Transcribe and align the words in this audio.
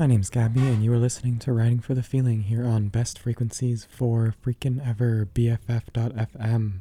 My 0.00 0.06
name's 0.06 0.30
Gabi, 0.30 0.66
and 0.66 0.82
you 0.82 0.90
are 0.94 0.98
listening 0.98 1.38
to 1.40 1.52
Writing 1.52 1.78
for 1.78 1.92
the 1.92 2.02
Feeling 2.02 2.44
here 2.44 2.64
on 2.64 2.88
Best 2.88 3.18
Frequencies 3.18 3.86
for 3.90 4.34
Freaking 4.42 4.80
Ever 4.82 5.28
BFF.fm. 5.34 6.78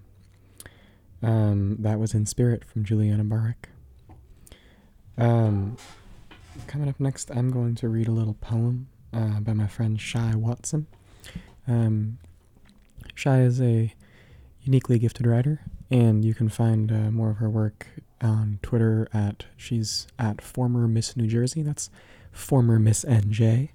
Um, 1.22 1.76
that 1.80 2.00
was 2.00 2.14
Inspirit 2.14 2.64
from 2.64 2.86
Julianna 2.86 3.26
Barwick. 3.26 3.68
Um, 5.18 5.76
coming 6.66 6.88
up 6.88 6.98
next, 6.98 7.30
I'm 7.30 7.52
going 7.52 7.76
to 7.76 7.90
read 7.90 8.08
a 8.08 8.14
little 8.14 8.36
poem 8.36 8.88
uh, 9.12 9.42
by 9.42 9.52
my 9.52 9.68
friend 9.68 10.00
Shy 10.00 10.34
Watson. 10.34 10.88
Um, 11.68 12.20
Shy 13.16 13.42
is 13.42 13.60
a 13.60 13.94
uniquely 14.62 14.98
gifted 14.98 15.28
writer, 15.28 15.60
and 15.92 16.24
you 16.24 16.34
can 16.34 16.48
find 16.48 16.90
uh, 16.90 17.12
more 17.12 17.32
of 17.32 17.38
her 17.40 17.50
work 17.50 17.86
on 18.22 18.60
Twitter 18.62 19.10
at 19.14 19.44
she's 19.58 20.08
at 20.18 20.40
former 20.40 20.88
Miss 20.88 21.18
New 21.18 21.28
Jersey. 21.28 21.64
That's 21.64 21.90
former 22.32 22.80
Miss 22.80 23.06
NJ. 23.06 23.70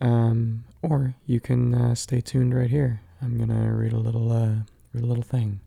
Um, 0.00 0.64
or 0.82 1.14
you 1.26 1.40
can 1.40 1.74
uh, 1.74 1.94
stay 1.94 2.20
tuned 2.20 2.54
right 2.54 2.70
here. 2.70 3.02
I'm 3.20 3.38
gonna 3.38 3.74
read 3.74 3.92
a 3.92 3.98
little 3.98 4.32
uh, 4.32 4.54
read 4.92 5.04
a 5.04 5.06
little 5.06 5.22
thing. 5.22 5.60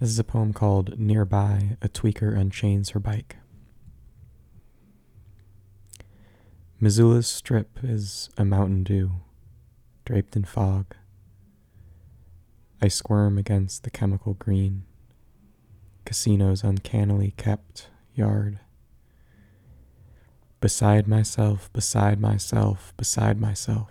This 0.00 0.08
is 0.10 0.18
a 0.18 0.24
poem 0.24 0.52
called 0.52 0.98
"Nearby." 0.98 1.76
A 1.82 1.88
tweaker 1.88 2.36
unchains 2.36 2.90
her 2.90 3.00
bike. 3.00 3.36
Missoula's 6.80 7.26
strip 7.26 7.78
is 7.82 8.30
a 8.36 8.44
mountain 8.44 8.84
dew, 8.84 9.12
draped 10.04 10.36
in 10.36 10.44
fog. 10.44 10.94
I 12.82 12.88
squirm 12.88 13.38
against 13.38 13.84
the 13.84 13.90
chemical 13.90 14.34
green 14.34 14.84
casino's 16.04 16.62
uncannily 16.62 17.32
kept 17.36 17.88
yard. 18.14 18.60
Beside 20.64 21.06
myself, 21.06 21.70
beside 21.74 22.18
myself, 22.18 22.94
beside 22.96 23.38
myself. 23.38 23.90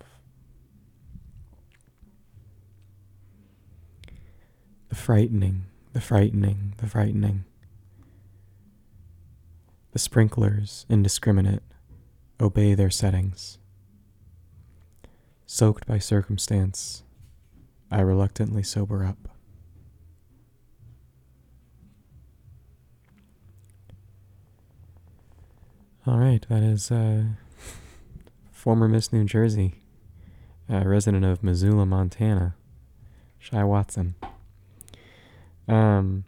The 4.89 4.95
frightening, 4.95 5.65
the 5.93 6.01
frightening, 6.01 6.73
the 6.77 6.87
frightening. 6.87 7.45
The 9.91 9.99
sprinklers, 9.99 10.87
indiscriminate, 10.89 11.61
obey 12.41 12.73
their 12.73 12.89
settings. 12.89 13.59
Soaked 15.45 15.85
by 15.85 15.99
circumstance, 15.99 17.03
I 17.91 18.01
reluctantly 18.01 18.63
sober 18.63 19.05
up. 19.05 19.32
All 26.05 26.17
right, 26.17 26.45
that 26.49 26.61
is 26.63 26.91
uh, 26.91 27.23
former 28.51 28.89
Miss 28.89 29.13
New 29.13 29.23
Jersey, 29.23 29.75
a 30.67 30.85
resident 30.85 31.23
of 31.23 31.41
Missoula, 31.41 31.85
Montana, 31.85 32.55
Shy 33.39 33.63
Watson. 33.63 34.15
Um, 35.65 36.25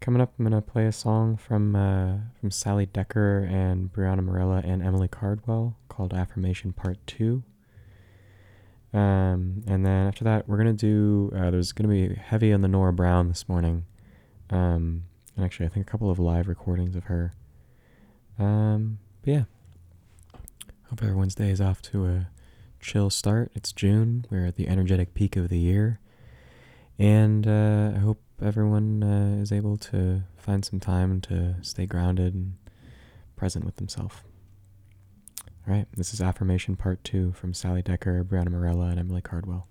coming 0.00 0.20
up, 0.20 0.34
I'm 0.38 0.44
gonna 0.44 0.60
play 0.60 0.84
a 0.84 0.92
song 0.92 1.38
from 1.38 1.74
uh, 1.74 2.16
from 2.38 2.50
Sally 2.50 2.84
Decker 2.84 3.48
and 3.50 3.90
Briana 3.90 4.20
Marela 4.20 4.62
and 4.62 4.82
Emily 4.82 5.08
Caldwell 5.08 5.78
called 5.88 6.12
"Affirmation 6.12 6.74
Part 6.74 6.98
2. 7.06 7.42
Um, 8.92 9.62
and 9.66 9.86
then 9.86 10.06
after 10.06 10.24
that, 10.24 10.46
we're 10.46 10.58
gonna 10.58 10.74
do. 10.74 11.32
Uh, 11.34 11.50
there's 11.50 11.72
gonna 11.72 11.88
be 11.88 12.14
heavy 12.14 12.52
on 12.52 12.60
the 12.60 12.68
Nora 12.68 12.92
Brown 12.92 13.28
this 13.28 13.48
morning. 13.48 13.86
Um, 14.50 15.04
and 15.34 15.46
actually, 15.46 15.64
I 15.64 15.70
think 15.70 15.88
a 15.88 15.90
couple 15.90 16.10
of 16.10 16.18
live 16.18 16.46
recordings 16.46 16.94
of 16.94 17.04
her. 17.04 17.32
Um, 18.38 18.98
but 19.24 19.32
yeah, 19.32 19.44
hope 20.90 21.02
everyone's 21.02 21.34
day 21.34 21.48
is 21.48 21.60
off 21.60 21.80
to 21.80 22.06
a 22.06 22.28
chill 22.80 23.08
start. 23.08 23.50
It's 23.54 23.72
June. 23.72 24.26
We're 24.30 24.46
at 24.46 24.56
the 24.56 24.68
energetic 24.68 25.14
peak 25.14 25.36
of 25.36 25.48
the 25.48 25.58
year. 25.58 25.98
And 26.98 27.46
uh, 27.46 27.92
I 27.94 27.98
hope 28.00 28.20
everyone 28.42 29.02
uh, 29.02 29.40
is 29.40 29.50
able 29.50 29.78
to 29.78 30.22
find 30.36 30.62
some 30.64 30.78
time 30.78 31.22
to 31.22 31.56
stay 31.62 31.86
grounded 31.86 32.34
and 32.34 32.56
present 33.34 33.64
with 33.64 33.76
themselves. 33.76 34.16
All 35.66 35.72
right, 35.74 35.86
this 35.96 36.12
is 36.12 36.20
Affirmation 36.20 36.76
Part 36.76 37.02
2 37.04 37.32
from 37.32 37.54
Sally 37.54 37.80
Decker, 37.80 38.22
Briana 38.24 38.48
Marela, 38.48 38.90
and 38.90 39.00
Emily 39.00 39.22
Caldwell. 39.22 39.66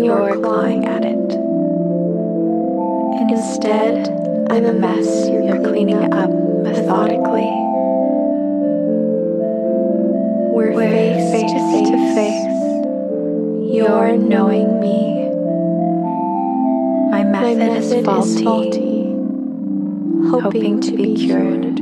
You 0.00 0.12
are 0.12 0.34
clawing 0.34 0.86
at 0.86 1.04
it. 1.04 1.30
Instead, 3.30 4.08
I'm 4.50 4.64
a 4.64 4.72
mess 4.72 5.28
you're 5.28 5.62
cleaning 5.62 6.10
up 6.14 6.30
methodically. 6.30 7.50
We're 10.54 10.72
face 10.72 11.42
to 11.90 12.14
face. 12.14 12.50
You're 13.74 14.16
knowing 14.16 14.80
me. 14.80 15.28
My 17.10 17.22
method, 17.22 17.76
is, 17.76 17.92
faulty, 18.42 19.04
hoping 20.30 20.80
to 20.80 20.96
be 20.96 21.14
cured. 21.14 21.78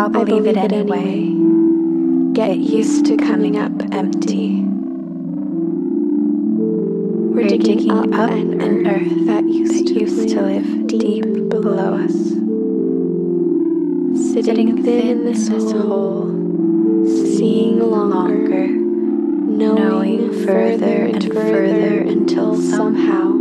I'll 0.00 0.10
believe, 0.10 0.46
it 0.46 0.56
anyway. 0.56 2.34
Get 2.34 2.58
used 2.58 3.06
to 3.06 3.16
coming 3.16 3.56
up 3.56 3.72
empty. 3.92 4.67
We're 7.58 7.64
digging 7.64 7.90
up 7.90 8.30
an 8.30 8.86
earth 8.86 9.26
that 9.26 9.42
used, 9.48 9.88
to 9.88 10.40
live 10.40 10.86
deep 10.86 11.24
below 11.24 11.94
us. 12.04 12.12
Sitting 14.32 14.80
thin 14.84 15.08
in 15.08 15.24
this 15.24 15.48
hole, 15.48 16.28
seeing 17.04 17.80
longer 17.80 18.68
knowing 18.68 20.32
further 20.46 21.06
and 21.06 21.24
further 21.32 21.98
until 22.02 22.54
somehow 22.54 23.32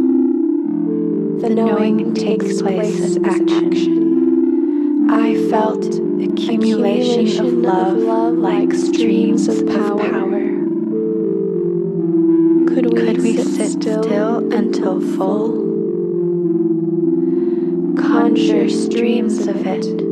the 1.41 1.49
knowing 1.53 2.15
takes 2.15 2.59
place 2.59 2.99
as 2.99 3.17
action. 3.17 5.11
I 5.11 5.47
felt 5.47 5.85
accumulation 5.85 7.45
of 7.45 7.53
love 7.53 7.97
like 8.33 8.73
streams 8.73 9.47
of 9.47 9.67
power. 9.67 10.36
Sit 13.79 14.03
still 14.03 14.51
until 14.53 14.99
full? 14.99 15.51
Conjure 17.95 18.69
streams 18.69 19.45
of 19.45 19.67
it. 19.67 20.06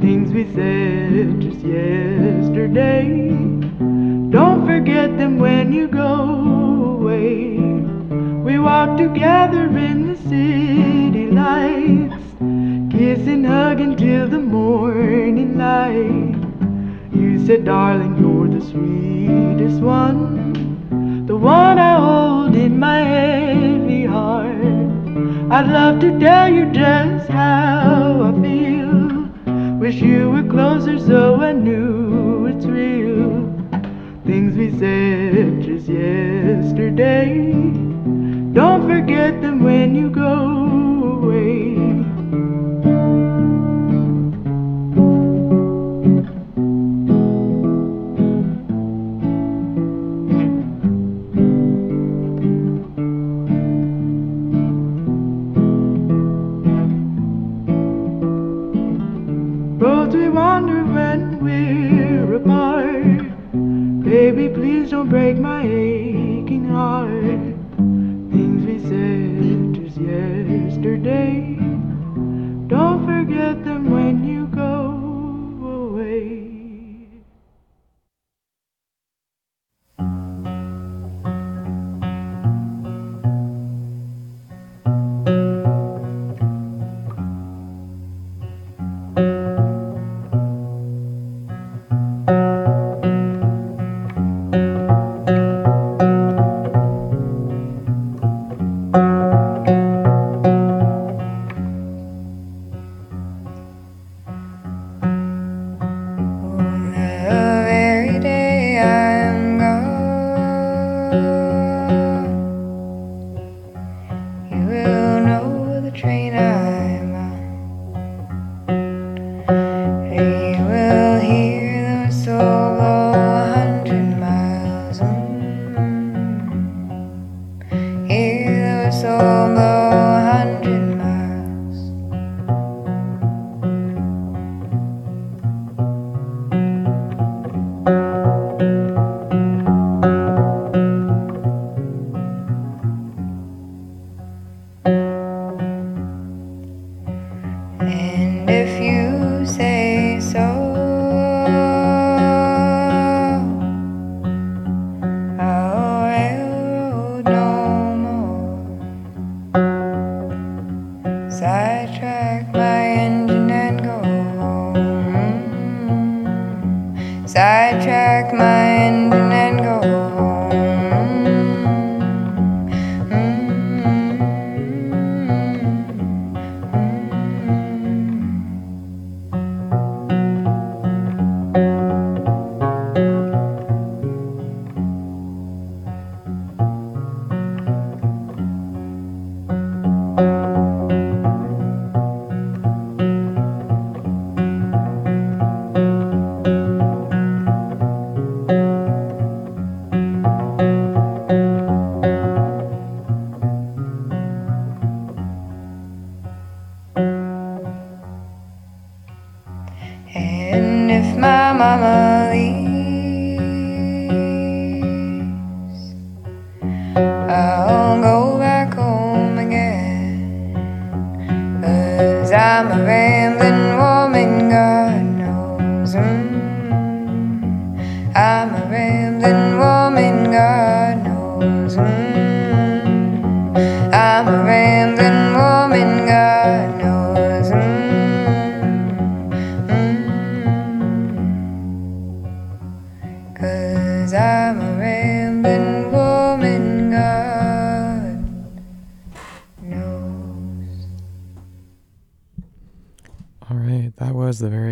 Things 0.00 0.32
we 0.32 0.44
said 0.54 1.40
just 1.40 1.60
yesterday. 1.60 3.08
Don't 4.30 4.66
forget 4.66 5.16
them 5.18 5.38
when 5.38 5.72
you 5.72 5.88
go 5.88 6.98
away. 6.98 7.58
We 8.42 8.58
walked 8.58 8.98
together 8.98 9.64
in 9.76 10.08
the 10.08 10.16
city 10.28 11.26
lights, 11.30 12.22
kiss 12.90 13.26
and 13.28 13.46
hug 13.46 13.80
until 13.80 14.28
the 14.28 14.40
morning 14.40 15.56
light. 15.56 16.36
You 17.14 17.46
said, 17.46 17.64
darling, 17.64 18.16
you're 18.18 18.48
the 18.48 18.64
sweetest 18.64 19.80
one, 19.80 21.26
the 21.26 21.36
one 21.36 21.78
I 21.78 21.94
hold 22.00 22.56
in 22.56 22.78
my 22.78 22.98
heavy 22.98 24.04
heart. 24.06 24.56
I'd 25.52 25.68
love 25.68 26.00
to 26.00 26.18
tell 26.18 26.52
you 26.52 26.66
just 26.72 27.28
how 27.28 28.22
I 28.22 28.42
feel. 28.42 28.71
Wish 29.82 29.96
you 29.96 30.30
were 30.30 30.44
closer 30.44 30.96
so 30.96 31.40
I 31.40 31.50
knew 31.50 32.46
it's 32.46 32.64
real. 32.66 33.52
Things 34.24 34.56
we 34.56 34.70
said 34.78 35.60
just 35.60 35.88
yesterday. 35.88 37.50
Don't 38.52 38.86
forget 38.86 39.42
them 39.42 39.64
when 39.64 39.96
you 39.96 40.08
go 40.08 40.51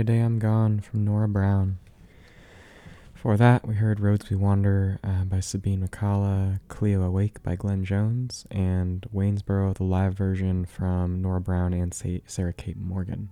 Day 0.04 0.20
I'm 0.20 0.38
Gone 0.38 0.80
from 0.80 1.04
Nora 1.04 1.28
Brown. 1.28 1.78
Before 3.12 3.36
that, 3.36 3.68
we 3.68 3.74
heard 3.74 4.00
Roads 4.00 4.30
We 4.30 4.36
Wander 4.36 4.98
uh, 5.04 5.24
by 5.24 5.40
Sabine 5.40 5.86
McCalla, 5.86 6.60
Cleo 6.68 7.02
Awake 7.02 7.42
by 7.42 7.54
Glenn 7.56 7.84
Jones, 7.84 8.46
and 8.50 9.06
Waynesboro, 9.12 9.74
the 9.74 9.84
live 9.84 10.14
version 10.14 10.64
from 10.64 11.20
Nora 11.20 11.40
Brown 11.40 11.74
and 11.74 11.92
Sa- 11.92 12.20
Sarah 12.26 12.52
Kate 12.52 12.78
Morgan. 12.78 13.30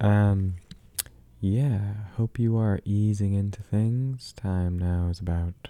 Um, 0.00 0.54
yeah, 1.40 1.94
hope 2.16 2.38
you 2.38 2.56
are 2.56 2.80
easing 2.84 3.34
into 3.34 3.62
things. 3.62 4.32
Time 4.32 4.78
now 4.78 5.08
is 5.08 5.20
about 5.20 5.68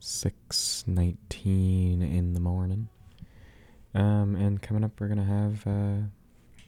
6.19 0.00 1.20
in 2.00 2.32
the 2.32 2.40
morning. 2.40 2.88
Um, 3.94 4.34
and 4.34 4.62
coming 4.62 4.82
up, 4.82 4.98
we're 4.98 5.08
going 5.08 5.18
to 5.18 5.24
have 5.24 5.66
uh, 5.66 6.06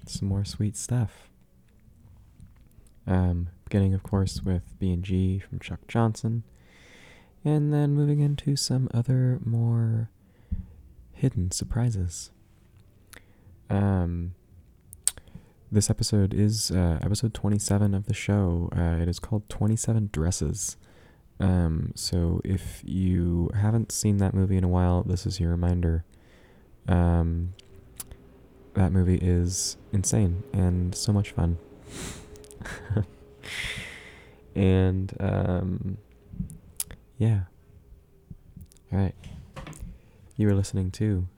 some 0.07 0.29
more 0.29 0.45
sweet 0.45 0.77
stuff. 0.77 1.31
Um, 3.07 3.49
beginning, 3.65 3.95
of 3.95 4.03
course, 4.03 4.43
with 4.43 4.79
B&G 4.79 5.39
from 5.41 5.59
Chuck 5.59 5.81
Johnson, 5.89 6.43
and 7.45 7.73
then 7.73 7.95
moving 7.95 8.21
into 8.21 8.57
some 8.57 8.89
other 8.95 9.39
more 9.45 10.11
hidden 11.13 11.51
surprises. 11.51 12.31
Um, 13.69 14.35
this 15.71 15.91
episode 15.91 16.33
is 16.33 16.71
uh, 16.71 16.99
episode 17.03 17.35
27 17.35 17.95
of 17.95 18.07
the 18.07 18.15
show. 18.15 18.69
Uh, 18.77 19.03
it 19.03 19.09
is 19.09 19.19
called 19.19 19.49
27 19.49 20.11
Dresses. 20.13 20.77
Um, 21.41 21.93
so 21.95 22.41
if 22.45 22.81
you 22.85 23.51
haven't 23.61 23.91
seen 23.91 24.19
that 24.19 24.35
movie 24.35 24.57
in 24.57 24.65
a 24.65 24.69
while, 24.69 25.03
this 25.03 25.27
is 25.27 25.41
your 25.41 25.51
reminder. 25.51 26.05
Um, 26.87 27.55
that 28.75 28.93
movie 28.93 29.19
is 29.21 29.77
insane 29.93 30.43
and 30.53 30.95
so 30.95 31.13
much 31.13 31.33
fun. 31.33 31.59
and 34.55 35.13
um, 35.21 35.99
yeah. 37.19 37.41
All 38.93 38.99
right. 38.99 39.15
You 40.37 40.49
are 40.49 40.55
listening 40.55 40.91
to 40.93 41.29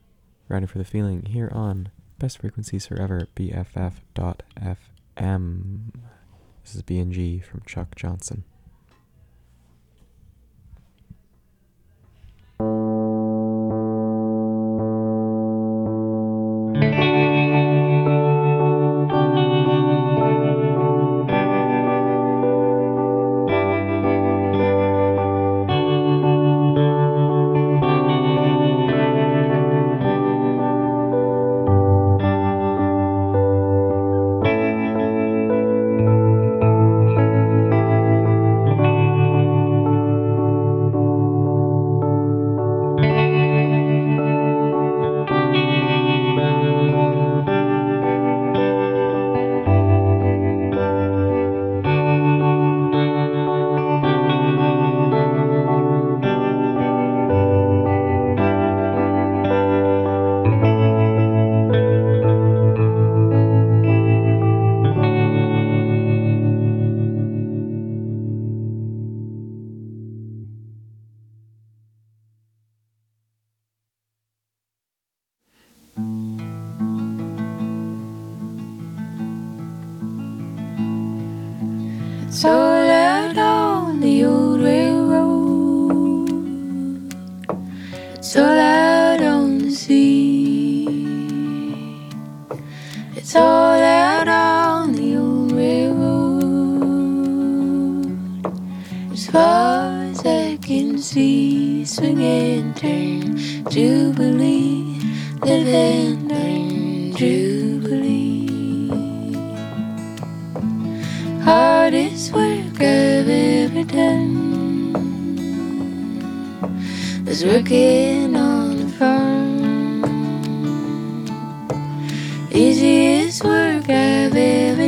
Riding 0.48 0.68
for 0.68 0.78
the 0.78 0.84
Feeling 0.84 1.26
here 1.26 1.50
on 1.52 1.90
Best 2.18 2.38
Frequencies 2.38 2.86
Forever, 2.86 3.28
BFF.FM. 3.36 4.76
This 6.62 6.74
is 6.74 6.82
B&G 6.82 7.40
from 7.40 7.62
Chuck 7.66 7.94
Johnson. 7.94 8.44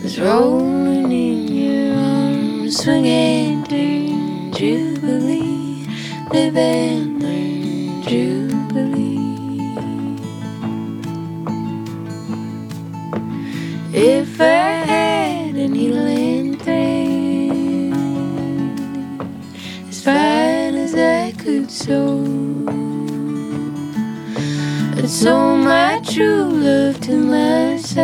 was 0.02 0.18
rolling 0.18 1.12
in 1.12 1.48
your 1.48 1.94
arms, 1.94 2.76
swinging 2.82 3.64
turn, 3.64 4.52
jubilee, 4.52 5.86
and 6.32 7.22
learn, 7.22 8.02
jubilee. 8.02 9.18
If 13.92 14.40
I 14.40 14.44
had 14.44 15.54
a 15.56 15.68
needle 15.68 15.98
and 15.98 16.62
thread, 16.62 17.92
as 19.88 20.02
fine 20.02 20.74
as 20.76 20.94
I 20.94 21.32
could 21.32 21.70
sew, 21.70 22.17
I'd 25.08 25.14
sew 25.14 25.56
my 25.56 26.02
true 26.04 26.50
love 26.50 27.00
to 27.00 27.16
my 27.16 27.78
side, 27.78 27.96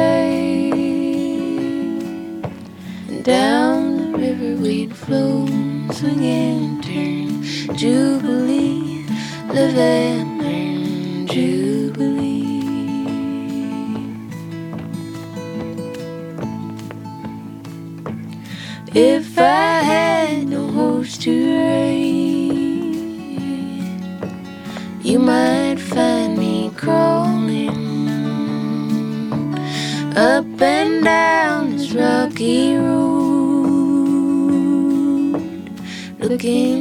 and 3.11 3.23
down 3.23 3.99
the 3.99 4.19
river 4.19 4.57
we'd 4.63 4.97
flow, 4.97 5.45
swing 5.93 6.25
and 6.25 6.83
turn, 6.83 7.77
jubilee, 7.77 9.05
live 9.53 9.77
and 9.77 10.39
learn, 10.43 11.27
jubilee. 11.27 11.74
Looking 36.35 36.74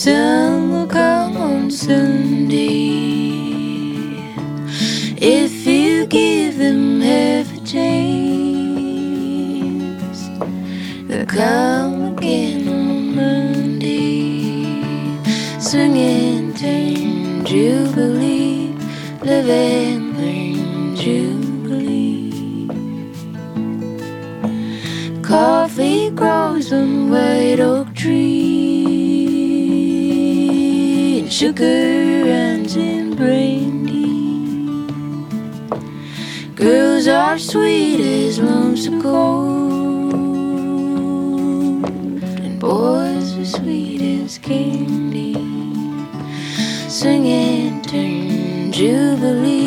some 0.00 0.72
will 0.72 0.86
come 0.86 1.36
on 1.36 1.70
Sunday. 1.70 2.56
If 5.18 5.66
you 5.66 6.06
give 6.06 6.56
them 6.56 7.02
half 7.02 7.54
a 7.54 7.60
chance, 7.60 7.90
they'll 11.06 11.26
come 11.26 12.16
again 12.16 12.66
on 12.66 13.14
Monday. 13.14 14.64
Swing 15.60 15.98
and 15.98 16.56
turn, 16.56 17.44
jubilee, 17.44 18.74
live 19.20 19.50
tree, 31.60 32.30
and 32.30 33.16
brandy. 33.16 34.06
Girls 36.54 37.06
are 37.06 37.38
sweet 37.38 38.00
as 38.00 38.38
lumps 38.38 38.86
of 38.86 39.02
gold, 39.02 40.14
and 42.44 42.58
boys 42.58 43.36
are 43.36 43.44
sweet 43.44 44.00
as 44.00 44.38
candy. 44.38 45.34
Singing 46.88 47.82
turn, 47.82 48.72
Jubilee, 48.72 49.59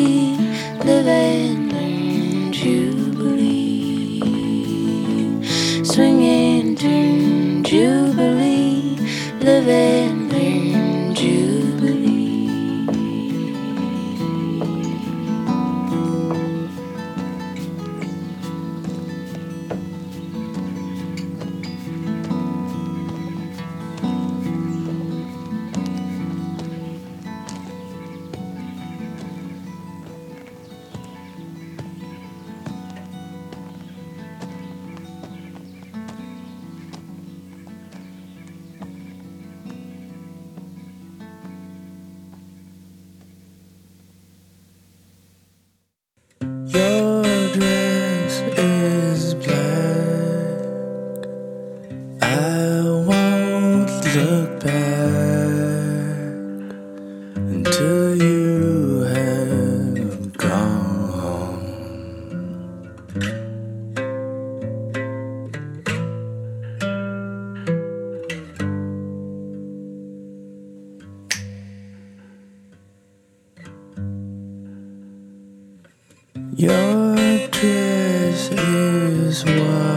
Your 76.64 77.46
dress 77.48 78.48
is 78.50 79.44
white. 79.44 79.93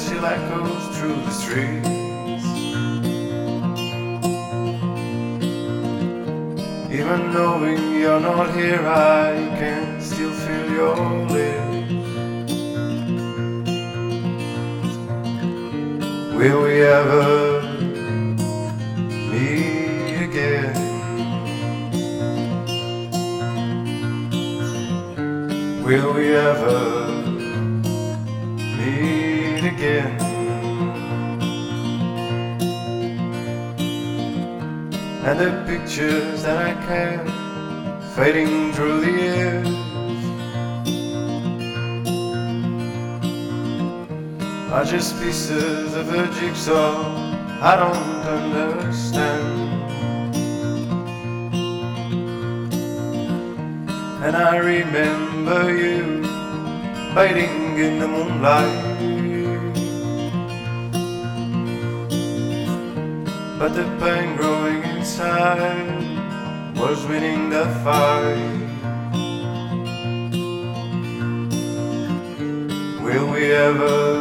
Still 0.00 0.24
echoes 0.24 0.96
through 0.96 1.14
the 1.14 1.30
streets. 1.30 1.88
Even 6.90 7.32
knowing 7.34 8.00
you're 8.00 8.20
not 8.20 8.54
here, 8.54 8.80
I 8.86 9.39
are 44.72 44.84
just 44.84 45.20
pieces 45.20 45.96
of 45.96 46.14
a 46.14 46.26
jigsaw 46.38 47.30
I 47.62 47.76
don't 47.76 48.20
understand. 48.24 49.82
And 54.24 54.34
I 54.34 54.56
remember 54.56 55.76
you 55.76 56.22
bathing 57.14 57.78
in 57.78 57.98
the 57.98 58.08
moonlight. 58.08 58.90
But 63.58 63.74
the 63.74 63.84
pain 64.00 64.36
growing 64.36 64.82
inside 64.84 66.00
was 66.78 67.04
winning 67.06 67.50
the 67.50 67.66
fight. 67.84 68.68
Will 73.02 73.30
we 73.32 73.52
ever 73.52 74.19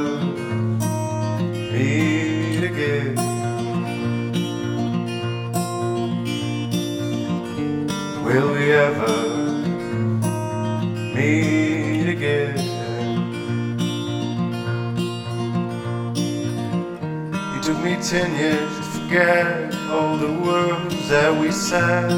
Years 18.11 18.75
to 18.75 18.81
forget 18.81 19.71
all 19.91 20.17
the 20.17 20.33
words 20.41 21.09
that 21.09 21.31
we 21.39 21.51
said. 21.51 22.09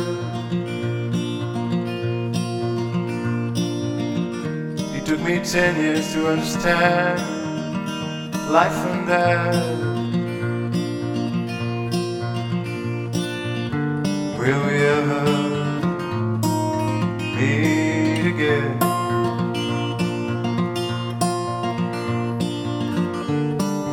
It 4.96 5.06
took 5.06 5.20
me 5.20 5.42
ten 5.44 5.76
years 5.76 6.14
to 6.14 6.30
understand 6.30 7.20
life 8.50 8.72
and 8.72 9.06
death. 9.06 9.80
Will 14.40 14.62
we 14.68 14.76
ever 14.98 15.26
meet 17.36 18.26
again? 18.34 18.80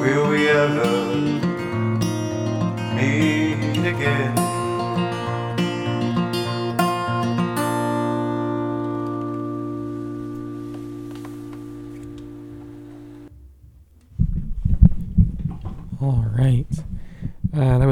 Will 0.01 0.29
we 0.31 0.49
ever 0.49 1.08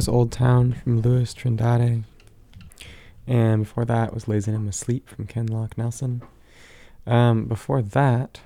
was 0.06 0.14
Old 0.14 0.30
Town 0.30 0.72
from 0.72 1.00
Louis 1.00 1.34
Trindade. 1.34 2.04
And 3.26 3.64
before 3.64 3.84
that 3.86 4.14
was 4.14 4.28
Lazy 4.28 4.52
I'm 4.52 4.68
Asleep 4.68 5.08
from 5.08 5.26
Ken 5.26 5.46
Lock 5.46 5.76
Nelson. 5.76 6.22
Um, 7.08 7.46
before 7.46 7.82
that 7.82 8.38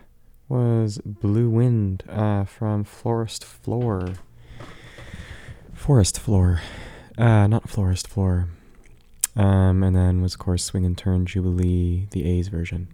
was 0.48 1.02
Blue 1.04 1.50
Wind 1.50 2.02
uh, 2.08 2.44
from 2.44 2.84
Forest 2.84 3.44
Floor. 3.44 4.14
Forest 5.74 6.18
Floor. 6.18 6.62
Uh, 7.18 7.46
not 7.46 7.68
Florist 7.68 8.08
Floor. 8.08 8.48
Um, 9.36 9.82
and 9.82 9.94
then 9.94 10.22
was, 10.22 10.34
of 10.34 10.40
course, 10.40 10.64
Swing 10.64 10.86
and 10.86 10.96
Turn 10.96 11.26
Jubilee, 11.26 12.08
the 12.12 12.24
A's 12.24 12.48
version. 12.48 12.88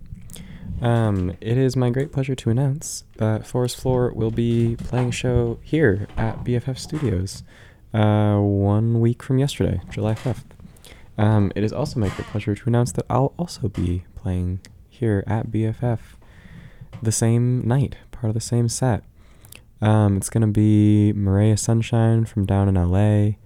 Um, 0.83 1.37
it 1.41 1.57
is 1.57 1.77
my 1.77 1.91
great 1.91 2.11
pleasure 2.11 2.35
to 2.35 2.51
announce 2.51 3.05
that 3.19 3.47
Forest 3.47 3.77
Floor 3.77 4.13
will 4.13 4.33
be 4.33 4.75
playing 4.75 5.11
a 5.11 5.13
show 5.13 5.61
here 5.63 6.09
at 6.17 6.43
BFF 6.43 6.79
Studios 6.79 7.45
uh, 7.97 8.39
one 8.39 9.01
week 9.01 9.23
from 9.23 9.39
yesterday, 9.39 9.81
July 9.89 10.15
5th. 10.15 10.45
Um, 11.17 11.51
it 11.57 11.65
is 11.65 11.73
also 11.73 11.99
my 11.99 12.09
great 12.11 12.29
pleasure 12.29 12.55
to 12.55 12.63
announce 12.67 12.93
that 12.93 13.07
I'll 13.09 13.33
also 13.39 13.69
be 13.69 14.05
playing 14.15 14.61
here 14.89 15.25
at 15.27 15.51
BFF 15.51 16.01
the 17.03 17.13
same 17.13 17.67
night, 17.67 17.97
part 18.13 18.27
of 18.27 18.35
the 18.35 18.41
same 18.41 18.69
set. 18.69 19.03
Um, 19.81 20.19
it's 20.19 20.29
going 20.29 20.43
to 20.43 20.53
be 20.53 21.15
Maria 21.15 21.57
Sunshine 21.57 22.27
from 22.27 22.45
down 22.45 22.69
in 22.69 22.75
LA, 22.75 23.37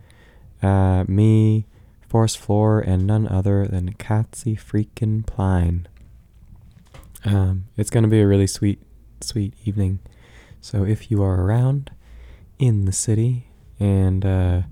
uh, 0.67 1.05
me, 1.07 1.67
Forest 2.09 2.39
Floor, 2.39 2.81
and 2.81 3.07
none 3.07 3.29
other 3.29 3.69
than 3.69 3.95
Katsy 3.95 4.59
freaking 4.59 5.25
Pline. 5.25 5.87
Um, 7.25 7.67
it's 7.77 7.91
going 7.91 8.03
to 8.03 8.11
be 8.11 8.21
a 8.21 8.27
really 8.27 8.49
sweet, 8.49 8.83
sweet 9.21 9.55
evening. 9.65 10.01
So 10.61 10.85
if 10.85 11.09
you 11.09 11.23
are 11.23 11.41
around 11.41 11.93
in 12.59 12.85
the 12.85 12.93
city 12.93 13.50
and 13.81 14.25
uh, 14.25 14.63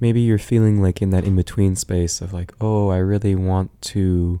maybe 0.00 0.20
you're 0.20 0.38
feeling 0.38 0.82
like 0.82 1.02
in 1.02 1.10
that 1.10 1.24
in 1.24 1.36
between 1.36 1.76
space 1.76 2.20
of 2.20 2.32
like, 2.32 2.52
oh, 2.60 2.88
I 2.88 2.96
really 2.96 3.34
want 3.34 3.80
to 3.82 4.40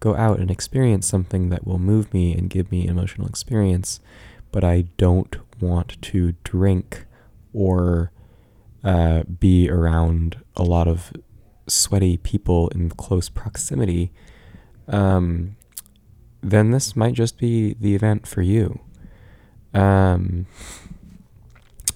go 0.00 0.16
out 0.16 0.38
and 0.38 0.50
experience 0.50 1.06
something 1.06 1.48
that 1.48 1.66
will 1.66 1.78
move 1.78 2.12
me 2.12 2.34
and 2.34 2.50
give 2.50 2.70
me 2.70 2.82
an 2.84 2.90
emotional 2.90 3.28
experience, 3.28 4.00
but 4.52 4.64
I 4.64 4.82
don't 4.98 5.36
want 5.60 6.02
to 6.02 6.34
drink 6.44 7.06
or 7.52 8.10
uh, 8.82 9.22
be 9.22 9.70
around 9.70 10.42
a 10.56 10.62
lot 10.62 10.88
of 10.88 11.12
sweaty 11.66 12.16
people 12.18 12.68
in 12.68 12.90
close 12.90 13.28
proximity. 13.28 14.12
Um, 14.88 15.56
then 16.42 16.72
this 16.72 16.94
might 16.94 17.14
just 17.14 17.38
be 17.38 17.74
the 17.80 17.94
event 17.94 18.26
for 18.26 18.42
you. 18.42 18.80
Um, 19.72 20.46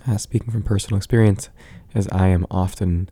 uh, 0.08 0.16
speaking 0.16 0.50
from 0.50 0.62
personal 0.62 0.96
experience, 0.96 1.50
as 1.94 2.08
I 2.08 2.28
am 2.28 2.46
often 2.50 3.10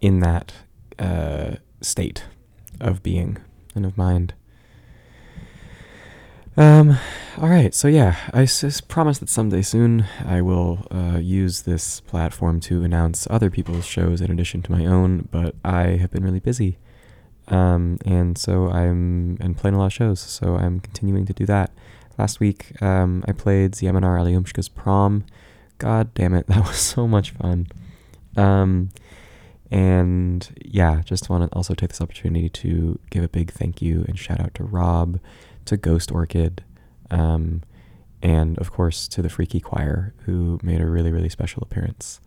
in 0.00 0.20
that 0.20 0.52
uh, 0.98 1.56
state 1.80 2.24
of 2.80 3.02
being 3.02 3.38
and 3.74 3.86
of 3.86 3.96
mind. 3.96 4.34
Um, 6.56 6.98
all 7.38 7.48
right, 7.48 7.74
so 7.74 7.88
yeah, 7.88 8.16
I 8.34 8.46
promise 8.88 9.18
that 9.18 9.28
someday 9.28 9.62
soon 9.62 10.04
I 10.24 10.42
will 10.42 10.86
uh, 10.90 11.18
use 11.18 11.62
this 11.62 12.00
platform 12.00 12.60
to 12.60 12.82
announce 12.82 13.26
other 13.30 13.50
people's 13.50 13.86
shows 13.86 14.20
in 14.20 14.30
addition 14.30 14.60
to 14.62 14.72
my 14.72 14.84
own, 14.84 15.28
but 15.30 15.54
I 15.64 15.96
have 15.96 16.10
been 16.10 16.24
really 16.24 16.40
busy. 16.40 16.78
Um, 17.48 17.98
and 18.04 18.36
so 18.36 18.68
I'm 18.68 19.36
and 19.40 19.56
playing 19.56 19.74
a 19.74 19.78
lot 19.78 19.86
of 19.86 19.92
shows, 19.92 20.20
so 20.20 20.56
I'm 20.56 20.80
continuing 20.80 21.24
to 21.26 21.32
do 21.32 21.46
that. 21.46 21.72
Last 22.18 22.40
week, 22.40 22.80
um, 22.82 23.24
I 23.26 23.32
played 23.32 23.72
Zieminar 23.72 24.20
Alyumshka's 24.20 24.68
prom. 24.68 25.24
God 25.80 26.12
damn 26.12 26.34
it, 26.34 26.46
that 26.48 26.60
was 26.66 26.76
so 26.76 27.08
much 27.08 27.30
fun. 27.32 27.66
Um, 28.36 28.90
and 29.70 30.48
yeah, 30.64 31.00
just 31.04 31.30
want 31.30 31.50
to 31.50 31.56
also 31.56 31.74
take 31.74 31.88
this 31.88 32.00
opportunity 32.00 32.48
to 32.50 32.98
give 33.08 33.24
a 33.24 33.28
big 33.28 33.50
thank 33.50 33.80
you 33.80 34.04
and 34.06 34.18
shout 34.18 34.40
out 34.40 34.54
to 34.56 34.64
Rob, 34.64 35.18
to 35.64 35.76
Ghost 35.76 36.12
Orchid, 36.12 36.62
um, 37.10 37.62
and 38.22 38.58
of 38.58 38.70
course 38.70 39.08
to 39.08 39.22
the 39.22 39.30
Freaky 39.30 39.58
Choir, 39.58 40.12
who 40.26 40.60
made 40.62 40.80
a 40.80 40.86
really, 40.86 41.10
really 41.10 41.30
special 41.30 41.62
appearance. 41.62 42.20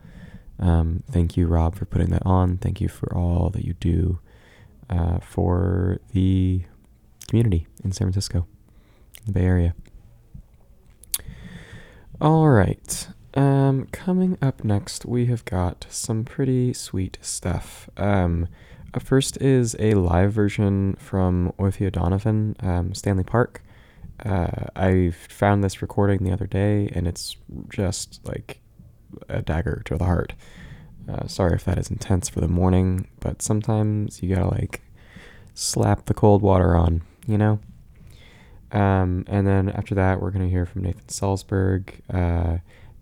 Um, 0.60 1.04
thank 1.12 1.38
you, 1.38 1.46
Rob, 1.46 1.76
for 1.76 1.86
putting 1.86 2.10
that 2.10 2.26
on. 2.26 2.58
Thank 2.58 2.82
you 2.82 2.88
for 2.88 3.16
all 3.16 3.50
that 3.52 3.66
you 3.66 3.74
do 3.74 4.20
uh, 4.90 5.20
for 5.20 6.00
the 6.12 6.64
community 7.28 7.68
in 7.84 7.92
San 7.92 8.08
Francisco, 8.08 8.48
the 9.26 9.32
Bay 9.32 9.46
Area. 9.46 9.76
All 12.20 12.50
right. 12.50 13.08
Um, 13.36 13.88
coming 13.92 14.38
up 14.42 14.64
next, 14.64 15.06
we 15.06 15.26
have 15.28 15.44
got 15.46 15.88
some 15.90 16.24
pretty 16.24 16.74
sweet 16.74 17.18
stuff. 17.22 17.90
Um, 17.98 18.48
uh, 18.94 19.00
first 19.00 19.42
is 19.42 19.76
a 19.80 19.96
live 19.96 20.34
version 20.34 20.96
from 21.00 21.52
Ophia 21.58 21.92
Donovan, 21.92 22.56
um, 22.60 22.94
Stanley 22.94 23.24
Park. 23.24 23.64
Uh, 24.24 24.68
I 24.76 25.12
found 25.12 25.64
this 25.64 25.82
recording 25.82 26.24
the 26.24 26.32
other 26.32 26.46
day, 26.46 26.92
and 26.94 27.08
it's 27.08 27.36
just 27.70 28.20
like 28.24 28.60
a 29.30 29.42
dagger 29.42 29.82
to 29.86 29.98
the 29.98 30.06
heart. 30.06 30.34
Uh, 31.10 31.28
sorry 31.28 31.56
if 31.56 31.66
that 31.66 31.80
is 31.80 31.90
intense 31.90 32.30
for 32.30 32.40
the 32.40 32.48
morning, 32.48 33.08
but 33.20 33.42
sometimes 33.42 34.22
you 34.22 34.34
gotta 34.34 34.48
like 34.48 34.82
slap 35.56 36.06
the 36.06 36.14
cold 36.14 36.42
water 36.42 36.76
on, 36.78 37.02
you 37.28 37.38
know? 37.38 37.60
Um, 38.72 39.26
and 39.28 39.46
then 39.46 39.70
after 39.70 39.96
that, 39.96 40.22
we're 40.22 40.32
gonna 40.32 40.48
hear 40.48 40.66
from 40.66 40.84
Nathan 40.84 41.10
Salsburg, 41.10 42.00
uh, 42.12 42.58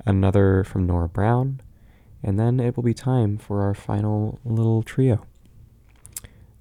another 0.05 0.63
from 0.63 0.85
Nora 0.85 1.09
Brown, 1.09 1.61
and 2.23 2.39
then 2.39 2.59
it 2.59 2.75
will 2.75 2.83
be 2.83 2.93
time 2.93 3.37
for 3.37 3.61
our 3.61 3.73
final 3.73 4.39
little 4.43 4.83
trio. 4.83 5.25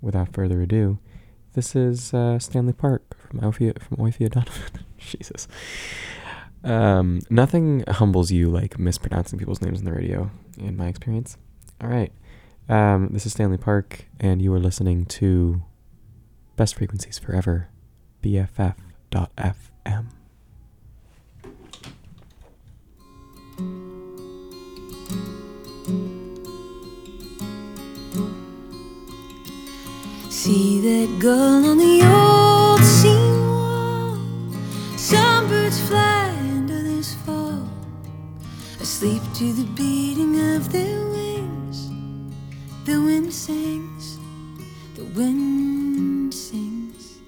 Without 0.00 0.32
further 0.32 0.62
ado, 0.62 0.98
this 1.54 1.76
is 1.76 2.14
uh, 2.14 2.38
Stanley 2.38 2.72
Park 2.72 3.16
from 3.18 3.40
Ophia, 3.40 3.80
from 3.82 3.98
Ophia 3.98 4.30
Donovan. 4.30 4.84
Jesus. 4.98 5.48
Um, 6.62 7.20
nothing 7.30 7.84
humbles 7.88 8.30
you 8.30 8.50
like 8.50 8.78
mispronouncing 8.78 9.38
people's 9.38 9.62
names 9.62 9.80
on 9.80 9.84
the 9.84 9.92
radio, 9.92 10.30
in 10.58 10.76
my 10.76 10.88
experience. 10.88 11.36
All 11.80 11.88
right. 11.88 12.12
Um, 12.68 13.08
this 13.12 13.26
is 13.26 13.32
Stanley 13.32 13.58
Park, 13.58 14.06
and 14.20 14.40
you 14.40 14.52
are 14.54 14.60
listening 14.60 15.06
to 15.06 15.62
Best 16.56 16.76
Frequencies 16.76 17.18
Forever, 17.18 17.68
BFF.FM. 18.22 20.06
See 30.42 30.80
that 30.80 31.18
girl 31.18 31.66
on 31.70 31.76
the 31.76 32.00
old 32.00 32.82
seawall. 32.82 34.16
Some 34.96 35.48
birds 35.48 35.78
fly 35.86 36.28
and 36.30 36.70
others 36.70 37.12
fall, 37.26 37.68
asleep 38.80 39.20
to 39.34 39.52
the 39.52 39.68
beating 39.74 40.40
of 40.56 40.72
their 40.72 41.04
wings. 41.10 41.90
The 42.86 43.02
wind 43.02 43.30
sings, 43.34 44.18
the 44.94 45.04
wind 45.14 46.32
sings. 46.32 47.18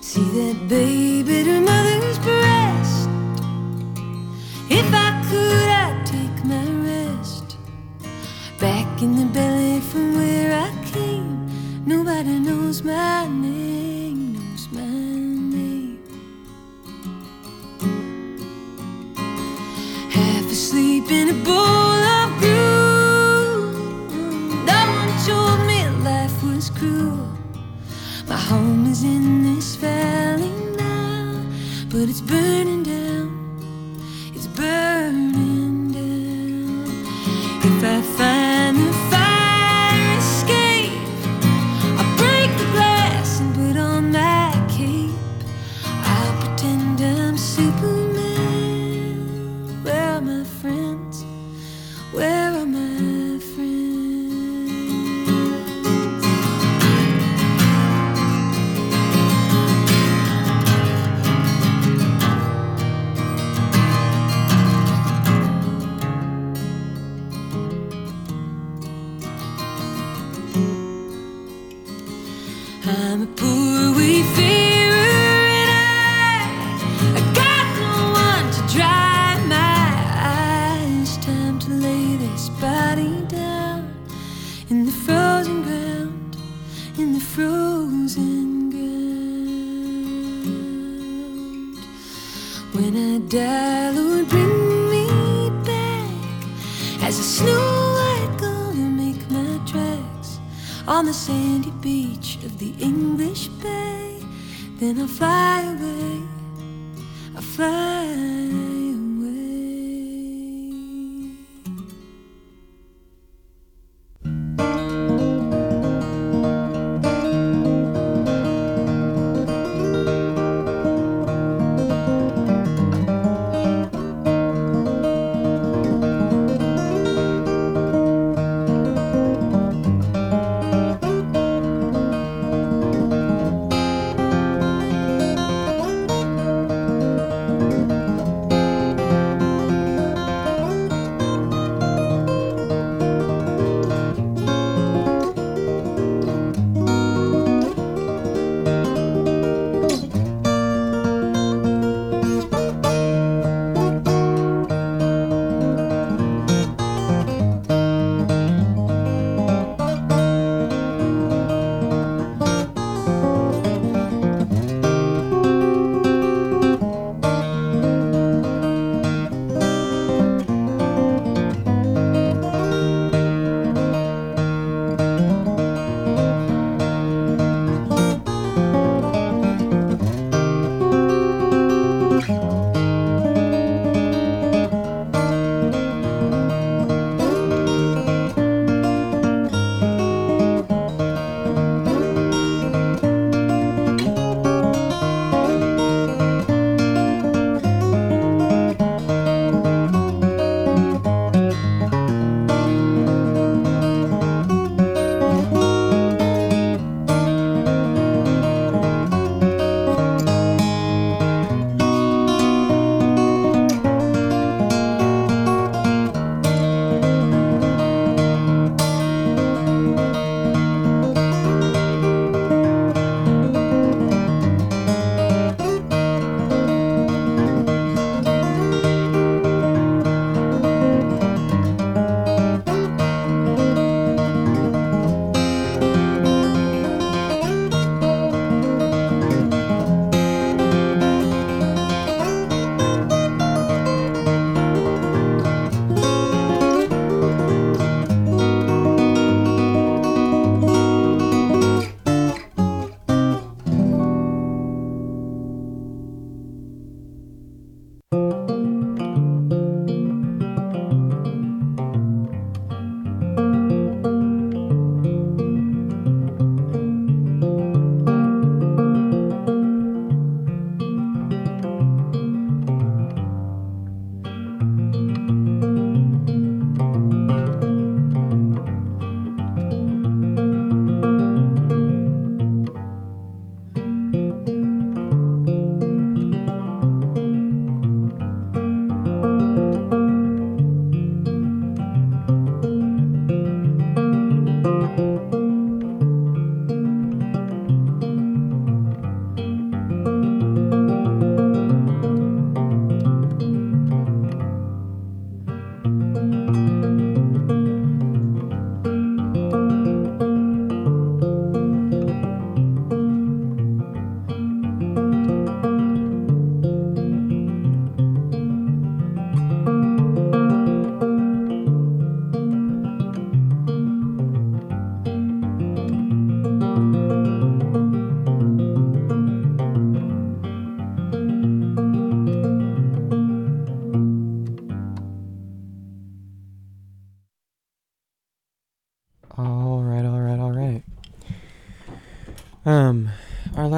See 0.00 0.28
that 0.38 0.68
baby 0.68 1.38
at 1.38 1.46
her 1.46 1.60
mother's 1.60 2.18
breast. 2.18 3.08
If 4.68 4.92
I 4.92 5.22
could, 5.30 5.68
I'd 5.84 6.02
take 6.04 6.44
my 6.44 6.66
rest. 6.82 7.58
Back 8.58 9.00
in 9.00 9.14
the 9.14 9.26
belly 9.26 9.63
from 9.90 10.16
where 10.16 10.52
I 10.66 10.70
came, 10.84 11.48
nobody 11.86 12.38
knows 12.38 12.82
my 12.82 13.26
name, 13.26 14.34
knows 14.34 14.68
my 14.72 14.80
name. 15.56 16.02
Half 20.10 20.46
asleep 20.50 21.10
in 21.10 21.28
a 21.30 21.38
bowl 21.48 22.00
of 22.18 22.28
gruel. 22.40 23.72
No 24.70 24.80
one 24.98 25.12
told 25.28 25.60
me 25.70 25.80
life 26.02 26.36
was 26.42 26.70
cruel. 26.70 27.28
My 28.28 28.40
home 28.50 28.86
is 28.90 29.02
in 29.04 29.42
this 29.44 29.76
valley 29.76 30.54
now, 30.76 31.42
but 31.90 32.08
it's 32.08 32.20
burning 32.20 32.73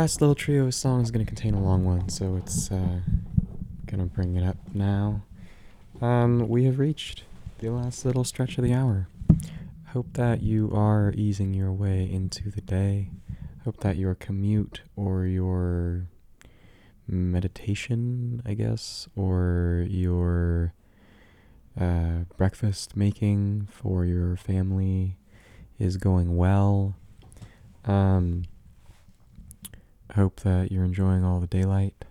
last 0.07 0.21
little 0.21 0.37
trio 0.37 0.67
of 0.67 0.73
songs 0.73 1.09
is 1.09 1.11
going 1.11 1.27
to 1.27 1.29
contain 1.29 1.53
a 1.53 1.61
long 1.61 1.85
one, 1.85 2.09
so 2.09 2.37
it's 2.37 2.71
uh, 2.71 3.01
going 3.87 3.99
to 3.99 4.05
bring 4.05 4.37
it 4.37 4.47
up 4.47 4.57
now. 4.73 5.21
Um, 6.01 6.49
we 6.49 6.63
have 6.67 6.79
reached 6.79 7.25
the 7.59 7.71
last 7.71 8.05
little 8.05 8.23
stretch 8.23 8.57
of 8.57 8.63
the 8.63 8.73
hour. 8.73 9.09
Hope 9.89 10.07
that 10.13 10.45
you 10.45 10.71
are 10.73 11.13
easing 11.17 11.55
your 11.55 11.73
way 11.73 12.09
into 12.09 12.53
the 12.53 12.61
day. 12.61 13.11
Hope 13.65 13.81
that 13.81 13.97
your 13.97 14.15
commute 14.15 14.83
or 14.95 15.27
your 15.27 16.07
meditation, 17.09 18.43
I 18.47 18.55
guess, 18.55 19.09
or 19.17 19.87
your 19.89 20.73
uh, 21.81 22.27
breakfast 22.37 22.97
making 22.97 23.67
for 23.73 24.05
your 24.05 24.37
family 24.37 25.17
is 25.81 25.97
going 25.97 26.37
well. 26.37 26.95
Um, 27.85 28.45
hope 30.15 30.41
that 30.41 30.71
you're 30.71 30.85
enjoying 30.85 31.25
all 31.25 31.41
the 31.41 31.47
daylight. 31.47 32.05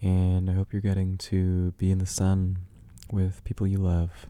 And 0.00 0.48
I 0.48 0.52
hope 0.52 0.72
you're 0.72 0.80
getting 0.82 1.18
to 1.18 1.72
be 1.72 1.90
in 1.90 1.98
the 1.98 2.06
sun 2.06 2.58
with 3.10 3.42
people 3.44 3.66
you 3.66 3.78
love. 3.78 4.26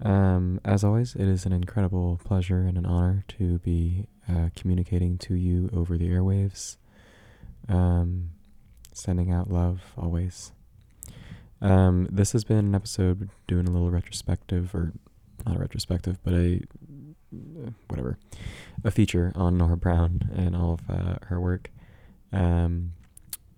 Um, 0.00 0.60
as 0.64 0.84
always, 0.84 1.14
it 1.14 1.26
is 1.26 1.44
an 1.44 1.52
incredible 1.52 2.20
pleasure 2.24 2.60
and 2.60 2.78
an 2.78 2.86
honor 2.86 3.24
to 3.28 3.58
be 3.58 4.06
uh, 4.28 4.50
communicating 4.54 5.18
to 5.18 5.34
you 5.34 5.68
over 5.72 5.98
the 5.98 6.08
airwaves, 6.08 6.76
um, 7.68 8.30
sending 8.92 9.32
out 9.32 9.50
love 9.50 9.80
always. 9.96 10.52
Um, 11.60 12.08
this 12.10 12.32
has 12.32 12.44
been 12.44 12.58
an 12.58 12.74
episode 12.74 13.30
doing 13.48 13.66
a 13.66 13.70
little 13.70 13.90
retrospective, 13.90 14.74
or 14.74 14.92
not 15.44 15.56
a 15.56 15.58
retrospective, 15.58 16.18
but 16.22 16.34
a 16.34 16.60
whatever, 17.88 18.18
a 18.84 18.90
feature 18.90 19.32
on 19.34 19.58
Nora 19.58 19.76
Brown 19.76 20.30
and 20.34 20.56
all 20.56 20.74
of 20.74 20.90
uh, 20.90 21.16
her 21.26 21.40
work. 21.40 21.70
Um, 22.32 22.92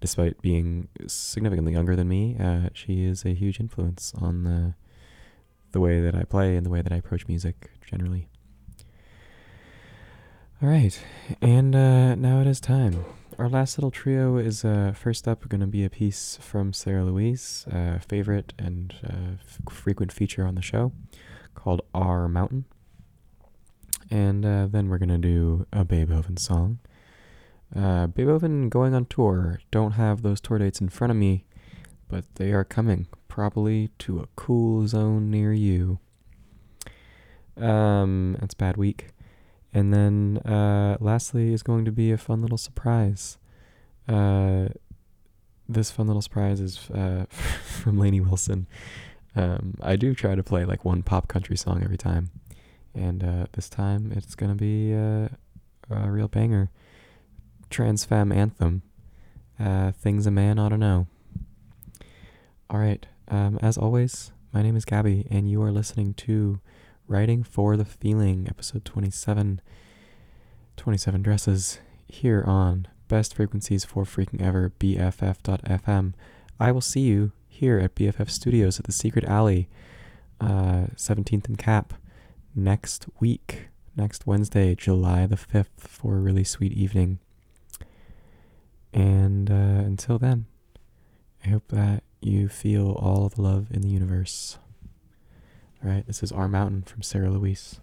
despite 0.01 0.41
being 0.41 0.89
significantly 1.07 1.73
younger 1.73 1.95
than 1.95 2.09
me, 2.09 2.37
uh, 2.39 2.71
she 2.73 3.05
is 3.05 3.25
a 3.25 3.35
huge 3.35 3.61
influence 3.61 4.13
on 4.19 4.45
the 4.45 4.75
the 5.73 5.81
way 5.81 6.01
that 6.01 6.17
I 6.17 6.25
play 6.25 6.57
and 6.57 6.67
the 6.67 6.71
way 6.71 6.83
that 6.83 6.93
I 6.93 6.97
approach 6.97 7.29
music 7.29 7.71
generally. 7.87 8.29
All 10.63 10.69
right, 10.69 11.01
and 11.41 11.75
uh, 11.75 12.17
now 12.17 12.41
it 12.41 12.47
is 12.47 12.61
time. 12.61 13.05
Our 13.39 13.49
last 13.49 13.79
little 13.79 13.91
trio 13.91 14.37
is 14.37 14.65
uh, 14.65 14.93
first 14.95 15.27
up 15.27 15.49
going 15.49 15.63
to 15.63 15.67
be 15.67 15.85
a 15.85 15.89
piece 15.91 16.39
from 16.43 16.75
Sarah 16.75 17.05
Louise, 17.05 17.67
uh, 17.73 17.99
favorite 18.07 18.53
and 18.59 18.95
uh, 19.03 19.41
f- 19.41 19.61
frequent 19.73 20.13
feature 20.13 20.45
on 20.47 20.57
the 20.57 20.63
show, 20.63 20.93
called 21.55 21.81
Our 21.95 22.29
Mountain. 22.29 22.67
And 24.11 24.45
uh, 24.45 24.67
then 24.67 24.89
we're 24.89 24.99
to 24.99 25.19
do 25.19 25.67
a 25.73 25.85
Beethoven 25.85 26.37
song. 26.37 26.81
Uh, 27.75 28.09
Beethoven 28.09 28.69
going 28.69 28.95
on 28.95 29.05
tour. 29.07 29.61
Don't 29.71 29.93
have 29.93 30.23
those 30.23 30.41
tour 30.41 30.59
dates 30.59 30.81
in 30.81 30.89
front 30.89 31.13
of 31.13 31.17
me, 31.17 31.45
but 32.09 32.25
they 32.35 32.53
are 32.53 32.65
coming, 32.65 33.07
probably 33.29 33.91
to 34.01 34.19
a 34.19 34.27
cool 34.35 34.89
zone 34.89 35.31
near 35.31 35.53
you. 35.53 36.01
Um, 37.57 38.37
that's 38.41 38.55
bad 38.55 38.77
week. 38.77 39.09
And 39.73 39.95
then 39.95 40.39
uh, 40.39 40.97
lastly 41.01 41.53
is 41.53 41.63
going 41.63 41.85
to 41.85 41.93
be 41.93 42.11
a 42.11 42.19
fun 42.19 42.43
little 42.43 42.59
surprise. 42.59 43.39
Uh, 44.09 44.69
this 45.69 45.93
fun 45.93 46.09
little 46.09 46.23
surprise 46.23 46.59
is 46.59 46.91
uh, 46.91 47.27
from 47.31 47.99
Lainey 47.99 48.21
Wilson. 48.21 48.67
Um, 49.37 49.75
I 49.81 49.95
do 49.95 50.15
try 50.15 50.35
to 50.35 50.43
play 50.43 50.65
like 50.65 50.85
one 50.85 51.05
pop 51.05 51.29
country 51.29 51.57
song 51.57 51.83
every 51.85 51.99
time. 51.99 52.31
And 52.95 53.23
uh, 53.23 53.47
this 53.53 53.69
time 53.69 54.13
it's 54.15 54.35
to 54.35 54.55
be 54.55 54.95
uh, 54.95 55.29
a 55.91 56.11
real 56.11 56.29
banger. 56.29 56.71
Trans 57.71 58.05
Femme 58.05 58.33
Anthem. 58.33 58.83
Uh, 59.59 59.93
things 59.93 60.27
a 60.27 60.31
man 60.31 60.59
ought 60.59 60.71
to 60.71 60.79
know. 60.79 61.07
All 62.69 62.81
right. 62.81 63.07
Um, 63.29 63.59
as 63.63 63.77
always, 63.77 64.33
my 64.53 64.63
name 64.63 64.75
is 64.75 64.85
Gabi, 64.85 65.27
and 65.31 65.49
you 65.49 65.63
are 65.63 65.71
listening 65.71 66.15
to 66.15 66.61
Writing 67.07 67.43
for 67.43 67.77
the 67.77 67.85
Feeling, 67.85 68.47
episode 68.49 68.85
27. 68.85 69.61
27 70.77 71.23
dresses 71.23 71.79
here 72.09 72.43
on 72.47 72.89
Best 73.09 73.35
Frequencies 73.35 73.85
for 73.85 74.05
Freaking 74.05 74.41
Ever, 74.41 74.73
BFF.FM. 74.81 76.15
I 76.59 76.73
will 76.73 76.81
see 76.81 77.01
you 77.01 77.33
here 77.49 77.79
at 77.79 77.95
BFF 77.95 78.31
Studios 78.31 78.79
at 78.79 78.87
the 78.87 78.93
Secret 78.93 79.25
Alley, 79.25 79.69
uh, 80.41 80.87
17th 80.97 81.47
and 81.47 81.59
Capp, 81.59 81.95
next 82.65 83.07
week, 83.19 83.69
next 83.97 84.27
Wednesday, 84.27 84.75
July 84.75 85.27
the 85.27 85.37
5th, 85.37 85.79
for 85.79 86.17
a 86.17 86.21
really 86.21 86.45
sweet 86.45 86.73
evening. 86.73 87.19
And 88.93 89.51
uh, 89.51 89.85
until 89.85 90.19
then, 90.19 90.47
I 91.45 91.49
hope 91.49 91.69
that 91.69 92.03
you 92.21 92.49
feel 92.49 92.93
all 92.93 93.29
the 93.29 93.43
love 93.43 93.69
in 93.71 93.83
the 93.83 93.89
universe. 93.89 94.59
All 95.83 95.91
right, 95.91 96.07
this 96.07 96.23
is 96.23 96.33
Our 96.33 96.49
Mountain 96.49 96.83
from 96.83 97.03
Sarah 97.03 97.31
Louise. 97.31 97.81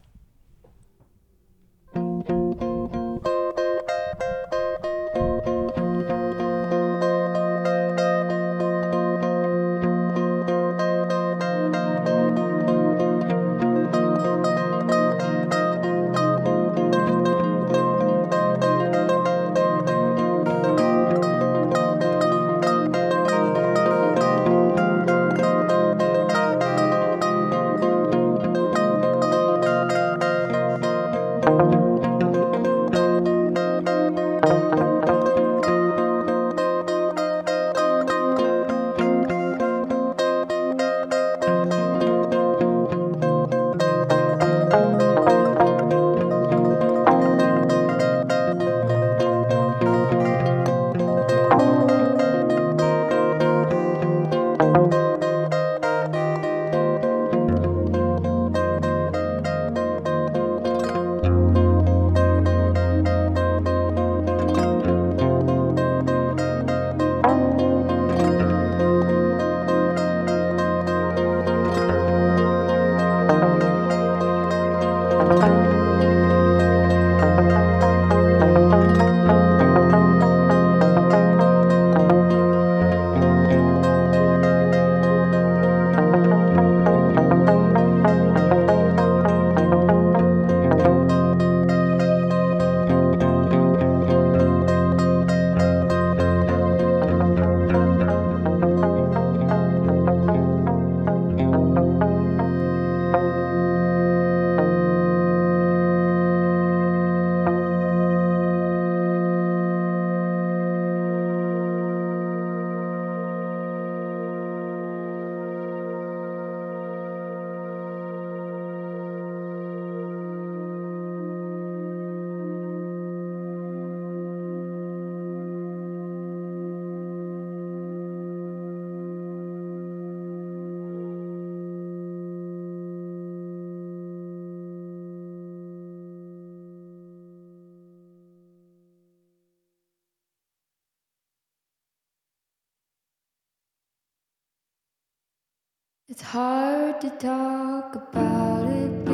It's 146.20 146.26
hard 146.26 147.00
to 147.02 147.12
talk 147.12 147.96
about 147.96 148.68
it. 148.68 149.07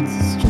It's 0.00 0.47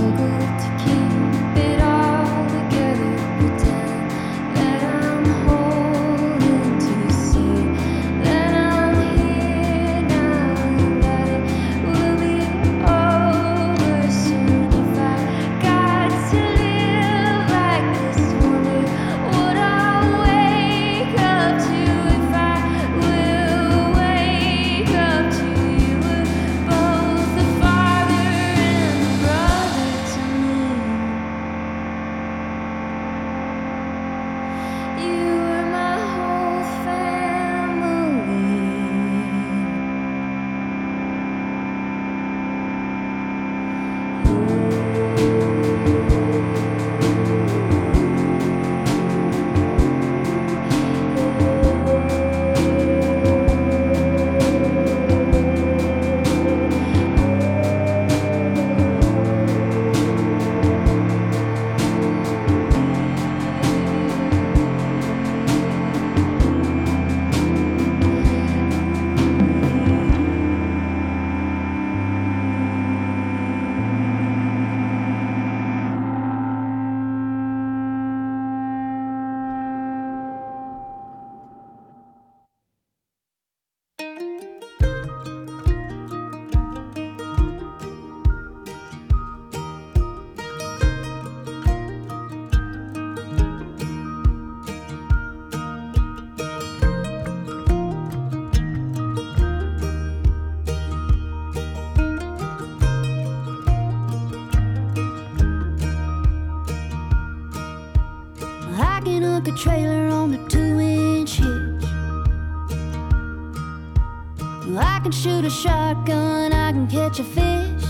can 115.11 115.23
shoot 115.23 115.45
a 115.47 115.49
shotgun, 115.49 116.53
I 116.53 116.71
can 116.71 116.87
catch 116.87 117.19
a 117.19 117.25
fish. 117.25 117.85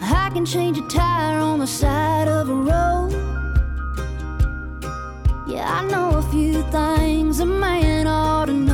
I 0.00 0.30
can 0.32 0.46
change 0.46 0.78
a 0.78 0.86
tire 0.86 1.40
on 1.40 1.58
the 1.58 1.66
side 1.66 2.28
of 2.28 2.48
a 2.48 2.54
road. 2.54 3.10
Yeah, 5.48 5.66
I 5.68 5.84
know 5.90 6.18
a 6.18 6.22
few 6.30 6.62
things 6.70 7.40
a 7.40 7.46
man 7.46 8.06
ought 8.06 8.46
to 8.46 8.52
know. 8.52 8.67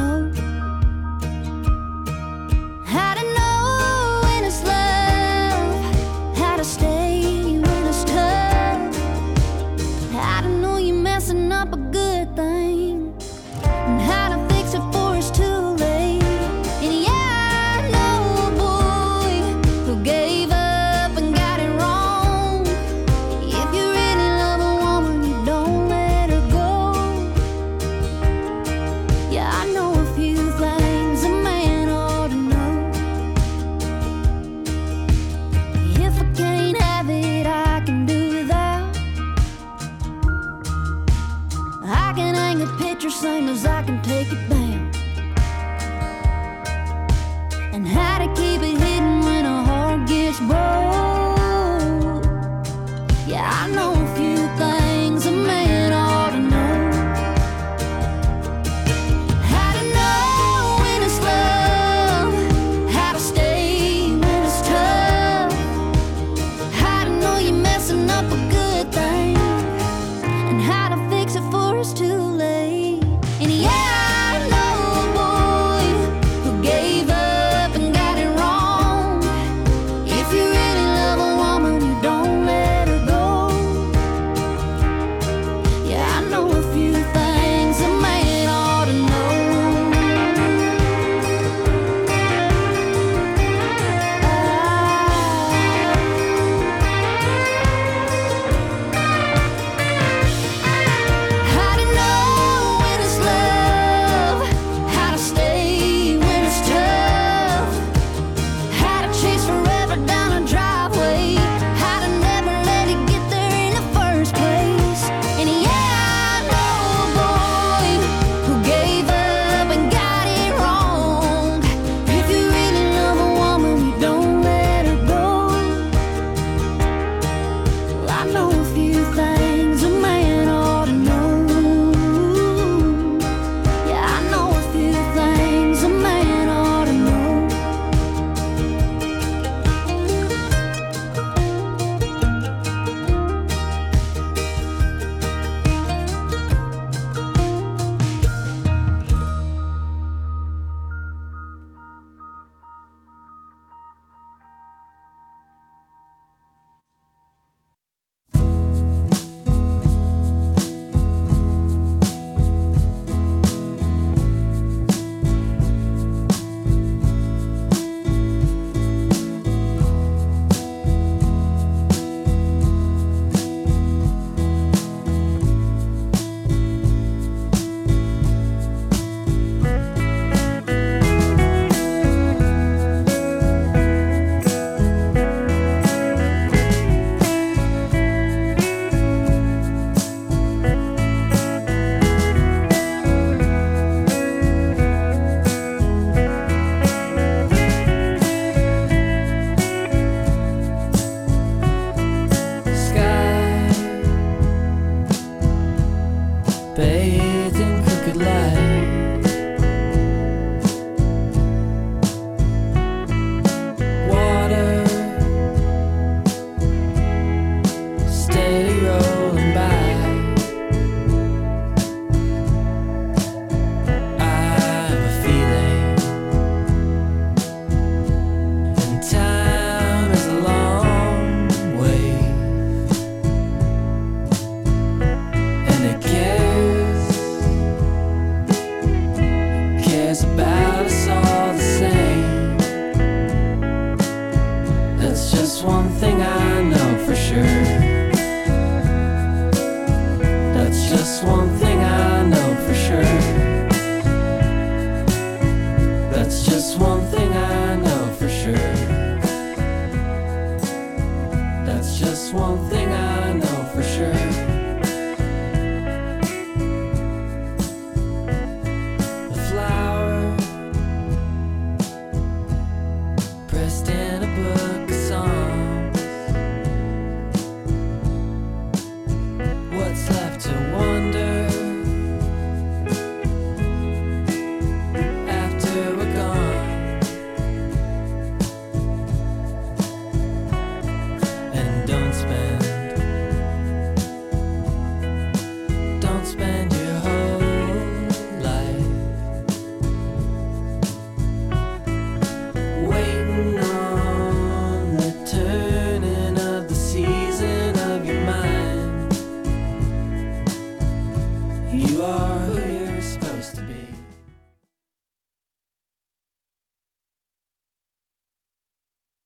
kids 207.19 207.61
in 207.61 207.83
crooked 207.85 208.17
lights. 208.17 208.64